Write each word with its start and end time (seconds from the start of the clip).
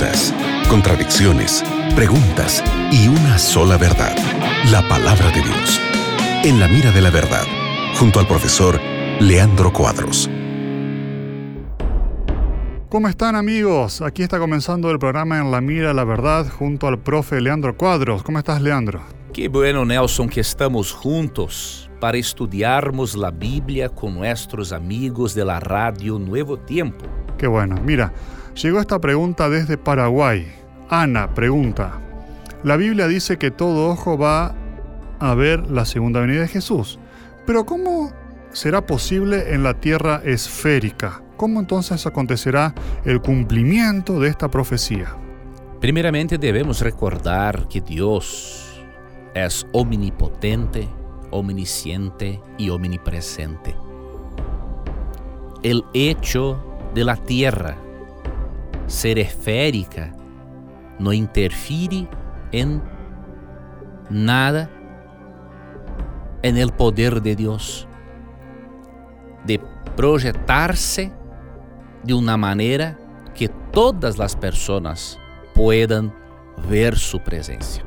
dudas, 0.00 0.34
contradicciones, 0.68 1.62
preguntas 1.94 2.64
y 2.90 3.08
una 3.08 3.38
sola 3.38 3.76
verdad, 3.76 4.16
la 4.70 4.86
palabra 4.88 5.30
de 5.30 5.42
Dios. 5.42 5.80
En 6.42 6.58
la 6.58 6.68
mira 6.68 6.90
de 6.90 7.02
la 7.02 7.10
verdad, 7.10 7.44
junto 7.98 8.18
al 8.18 8.26
profesor 8.26 8.80
Leandro 9.20 9.72
Cuadros. 9.72 10.30
¿Cómo 12.88 13.08
están 13.08 13.36
amigos? 13.36 14.00
Aquí 14.00 14.22
está 14.22 14.38
comenzando 14.38 14.90
el 14.90 14.98
programa 14.98 15.38
En 15.38 15.50
la 15.50 15.60
mira 15.60 15.88
de 15.88 15.94
la 15.94 16.04
verdad 16.04 16.46
junto 16.48 16.88
al 16.88 16.98
profe 16.98 17.40
Leandro 17.40 17.76
Cuadros. 17.76 18.22
¿Cómo 18.22 18.38
estás 18.38 18.62
Leandro? 18.62 19.02
Qué 19.32 19.48
bueno 19.48 19.84
Nelson 19.84 20.28
que 20.28 20.40
estamos 20.40 20.92
juntos 20.92 21.90
para 22.00 22.16
estudiarmos 22.16 23.14
la 23.16 23.30
Biblia 23.30 23.90
con 23.90 24.14
nuestros 24.14 24.72
amigos 24.72 25.34
de 25.34 25.44
la 25.44 25.60
radio 25.60 26.18
Nuevo 26.18 26.58
Tiempo. 26.58 27.04
Qué 27.40 27.46
bueno. 27.46 27.76
Mira, 27.82 28.12
llegó 28.54 28.80
esta 28.80 28.98
pregunta 28.98 29.48
desde 29.48 29.78
Paraguay. 29.78 30.46
Ana 30.90 31.32
pregunta, 31.32 31.98
la 32.62 32.76
Biblia 32.76 33.08
dice 33.08 33.38
que 33.38 33.50
todo 33.50 33.88
ojo 33.88 34.18
va 34.18 34.54
a 35.20 35.34
ver 35.34 35.70
la 35.70 35.86
segunda 35.86 36.20
venida 36.20 36.42
de 36.42 36.48
Jesús, 36.48 36.98
pero 37.46 37.64
¿cómo 37.64 38.12
será 38.52 38.84
posible 38.84 39.54
en 39.54 39.62
la 39.62 39.72
tierra 39.72 40.20
esférica? 40.22 41.22
¿Cómo 41.38 41.60
entonces 41.60 42.06
acontecerá 42.06 42.74
el 43.06 43.22
cumplimiento 43.22 44.20
de 44.20 44.28
esta 44.28 44.50
profecía? 44.50 45.16
Primeramente 45.80 46.36
debemos 46.36 46.82
recordar 46.82 47.68
que 47.68 47.80
Dios 47.80 48.84
es 49.32 49.66
omnipotente, 49.72 50.86
omnisciente 51.30 52.38
y 52.58 52.68
omnipresente. 52.68 53.74
El 55.62 55.84
hecho 55.94 56.66
de 56.94 57.04
la 57.04 57.16
tierra 57.16 57.76
ser 58.86 59.18
esférica 59.18 60.12
no 60.98 61.12
interfiere 61.12 62.08
en 62.52 62.82
nada 64.10 64.68
en 66.42 66.56
el 66.56 66.72
poder 66.72 67.22
de 67.22 67.36
Dios 67.36 67.86
de 69.44 69.60
proyectarse 69.96 71.12
de 72.02 72.14
una 72.14 72.36
manera 72.36 72.98
que 73.34 73.48
todas 73.48 74.18
las 74.18 74.34
personas 74.36 75.18
puedan 75.54 76.12
ver 76.68 76.98
su 76.98 77.20
presencia. 77.20 77.84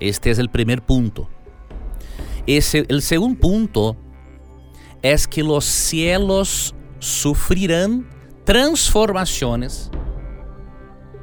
Este 0.00 0.30
es 0.30 0.38
el 0.38 0.50
primer 0.50 0.82
punto. 0.82 1.28
El 2.46 3.02
segundo 3.02 3.40
punto 3.40 3.96
es 5.00 5.28
que 5.28 5.42
los 5.42 5.64
cielos 5.64 6.74
sufrirán 7.02 8.06
transformaciones 8.44 9.90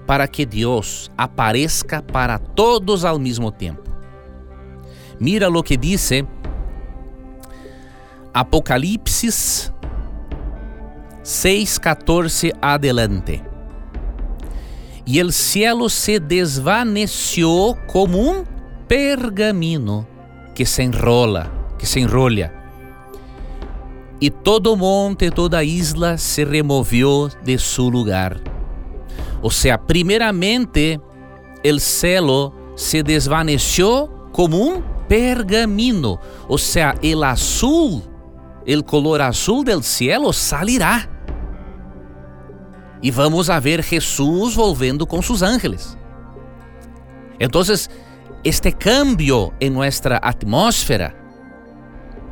para 0.05 0.27
que 0.27 0.45
Deus 0.45 1.09
apareça 1.15 2.01
para 2.01 2.37
todos 2.37 3.05
ao 3.05 3.17
mesmo 3.17 3.49
tempo. 3.49 3.89
Mira 5.17 5.47
lo 5.47 5.63
que 5.63 5.77
dice 5.77 6.27
Apocalipsis 8.33 9.71
6:14 11.23 12.51
adelante. 12.61 13.41
E 15.05 15.23
o 15.23 15.31
cielo 15.31 15.89
se 15.89 16.19
desvaneció 16.19 17.77
como 17.87 18.19
um 18.19 18.43
pergamino 18.85 20.05
que 20.53 20.65
se 20.65 20.83
enrola, 20.83 21.49
que 21.79 21.85
se 21.85 22.01
enrolha. 22.01 22.58
E 24.21 24.29
todo 24.29 24.75
monte, 24.75 25.31
toda 25.31 25.63
isla 25.63 26.17
se 26.17 26.43
removió 26.43 27.29
de 27.43 27.57
su 27.57 27.89
lugar 27.89 28.41
o 29.41 29.49
sea, 29.49 29.77
primeramente 29.77 30.99
el 31.63 31.79
cielo 31.79 32.53
se 32.75 33.03
desvaneció 33.03 34.29
como 34.31 34.57
un 34.57 34.83
pergamino. 35.07 36.19
O 36.47 36.57
sea, 36.57 36.95
el 37.01 37.23
azul, 37.23 38.03
el 38.65 38.83
color 38.83 39.21
azul 39.21 39.63
del 39.63 39.83
cielo 39.83 40.33
salirá. 40.33 41.09
E 43.01 43.11
vamos 43.11 43.49
a 43.49 43.59
ver 43.61 43.81
Jesus 43.81 44.55
volvendo 44.55 45.07
com 45.07 45.21
seus 45.21 45.41
ángeles. 45.41 45.97
Então, 47.39 47.61
este 48.43 48.71
cambio 48.73 49.53
em 49.61 49.69
nossa 49.69 50.17
atmosfera 50.21 51.15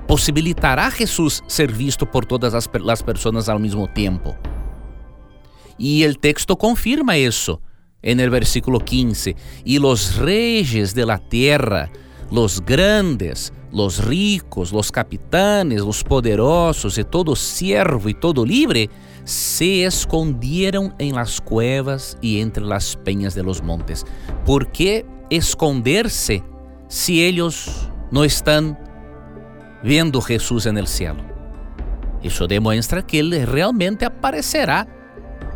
possibilitará 0.07 0.90
Jesus 0.90 1.44
ser 1.47 1.72
visto 1.72 2.06
por 2.06 2.25
todas 2.25 2.53
as, 2.53 2.69
as 2.90 3.01
pessoas 3.01 3.50
ao 3.50 3.59
mesmo 3.59 3.88
tempo. 3.88 4.35
Y 5.78 6.03
el 6.03 6.18
texto 6.18 6.57
confirma 6.57 7.18
eso 7.18 7.62
en 8.01 8.19
el 8.19 8.29
versículo 8.29 8.79
15. 8.79 9.35
Y 9.63 9.79
los 9.79 10.16
reyes 10.16 10.96
de 10.96 11.06
la 11.06 11.19
tierra, 11.19 11.91
los 12.31 12.63
grandes, 12.66 13.53
los 13.72 14.03
ricos, 14.03 14.72
los 14.72 14.91
capitanes, 14.91 15.81
los 15.81 16.03
poderosos 16.03 16.97
y 16.97 17.03
todo 17.03 17.35
siervo 17.35 18.09
y 18.09 18.13
todo 18.13 18.46
libre, 18.46 18.90
se 19.23 19.84
escondieron 19.84 20.96
en 21.00 21.16
las 21.16 21.41
cuevas 21.41 22.17
y 22.22 22.40
entre 22.40 22.63
las 22.63 22.96
peñas 22.96 23.35
de 23.35 23.44
los 23.44 23.62
montes. 23.62 24.06
¿Por 24.46 24.72
qué 24.72 25.06
esconderse 25.29 26.44
si 26.88 27.23
ellos 27.25 27.90
no 28.09 28.23
están 28.23 28.79
viendo 29.87 30.19
Jesús 30.21 30.65
en 30.65 30.77
el 30.77 30.85
cielo? 30.85 31.23
Eso 32.21 32.45
demuestra 32.45 33.01
que 33.01 33.19
Él 33.19 33.47
realmente 33.47 34.05
aparecerá 34.05 34.85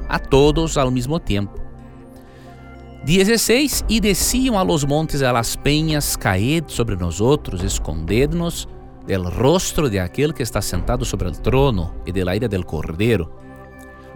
a 0.07 0.17
todos 0.17 0.77
ao 0.77 0.89
mesmo 0.89 1.19
tempo. 1.19 1.59
16 3.03 3.85
E 3.89 3.99
desciam 3.99 4.57
a 4.57 4.63
los 4.63 4.85
montes 4.85 5.21
a 5.21 5.33
las 5.33 5.57
peñas, 5.57 6.15
caed 6.15 6.65
sobre 6.67 6.95
nós 6.95 7.19
outros, 7.19 7.63
esconded-nos 7.63 8.69
del 9.07 9.25
rostro 9.25 9.89
de 9.89 9.99
aquel 9.99 10.33
que 10.33 10.43
está 10.43 10.61
sentado 10.61 11.03
sobre 11.03 11.27
el 11.27 11.39
trono 11.41 11.95
e 12.05 12.11
de 12.11 12.23
la 12.23 12.35
ira 12.35 12.47
del 12.47 12.63
cordero, 12.63 13.35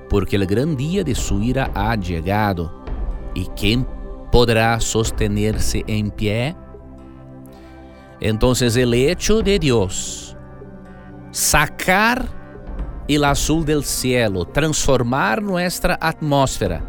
porque 0.07 0.35
el 0.35 0.45
gran 0.45 0.77
día 0.77 1.03
de 1.03 1.15
su 1.15 1.41
ira 1.41 1.71
ha 1.73 1.95
llegado, 1.95 2.71
e 3.35 3.45
quem 3.55 3.85
podrá 4.31 4.79
sostenerse 4.79 5.83
en 5.87 6.11
pie? 6.11 6.55
Entonces 8.27 8.75
el 8.75 8.91
hecho 8.95 9.43
de 9.43 9.59
Dios 9.59 10.35
sacar 11.29 12.25
el 13.07 13.23
azul 13.23 13.63
del 13.63 13.83
cielo, 13.83 14.45
transformar 14.45 15.43
nuestra 15.43 15.95
atmósfera, 16.01 16.83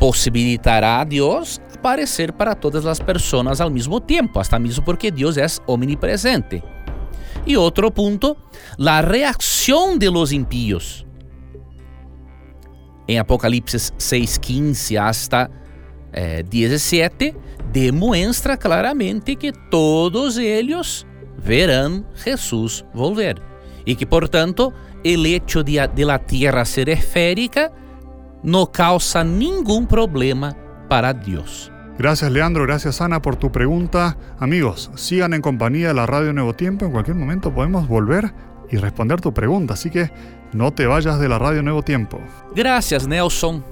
possibilitará 0.00 1.00
a 1.00 1.04
Deus 1.04 1.60
aparecer 1.76 2.32
para 2.32 2.54
todas 2.54 2.86
as 2.86 2.98
pessoas 2.98 3.60
ao 3.60 3.68
mesmo 3.68 4.00
tempo, 4.00 4.40
hasta 4.40 4.58
mesmo 4.58 4.82
porque 4.82 5.10
Deus 5.10 5.36
é 5.36 5.44
omnipresente. 5.66 6.64
E 7.46 7.54
outro 7.54 7.90
ponto, 7.90 8.34
a 8.78 9.00
reação 9.02 9.98
de 9.98 10.08
los 10.08 10.32
impíos. 10.32 11.04
Em 13.06 13.18
Apocalipse 13.18 13.76
6:15 13.98 14.96
hasta 14.96 15.50
eh, 16.12 16.44
17, 16.48 17.34
demonstra 17.72 18.56
claramente 18.56 19.36
que 19.36 19.52
todos 19.70 20.36
eles 20.36 21.06
verão 21.38 22.04
Jesus 22.14 22.84
volver 22.94 23.40
e 23.84 23.96
que, 23.96 24.06
portanto, 24.06 24.72
el 25.02 25.26
hecho 25.26 25.64
de, 25.64 25.88
de 25.88 26.04
la 26.04 26.18
Tierra 26.18 26.64
ser 26.64 26.88
esférica 26.88 27.72
no 28.42 28.70
causa 28.70 29.24
ningún 29.24 29.86
problema 29.86 30.56
para 30.88 31.12
Dios. 31.12 31.72
Gracias 31.98 32.30
Leandro, 32.32 32.64
gracias 32.64 33.00
Ana 33.00 33.20
por 33.20 33.36
tu 33.36 33.52
pregunta. 33.52 34.16
Amigos, 34.38 34.90
sigan 34.94 35.34
en 35.34 35.42
compañía 35.42 35.88
de 35.88 35.94
la 35.94 36.06
Radio 36.06 36.32
Nuevo 36.32 36.54
Tiempo. 36.54 36.86
En 36.86 36.92
cualquier 36.92 37.16
momento 37.16 37.52
podemos 37.54 37.86
volver 37.86 38.32
y 38.70 38.76
responder 38.76 39.20
tu 39.20 39.34
pregunta, 39.34 39.74
así 39.74 39.90
que 39.90 40.10
no 40.52 40.72
te 40.72 40.86
vayas 40.86 41.20
de 41.20 41.28
la 41.28 41.38
Radio 41.38 41.62
Nuevo 41.62 41.82
Tiempo. 41.82 42.18
Gracias 42.54 43.06
Nelson 43.06 43.71